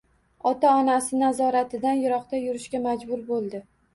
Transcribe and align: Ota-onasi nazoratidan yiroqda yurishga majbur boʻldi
Ota-onasi 0.51 1.19
nazoratidan 1.19 2.01
yiroqda 2.05 2.39
yurishga 2.45 2.83
majbur 2.89 3.23
boʻldi 3.31 3.63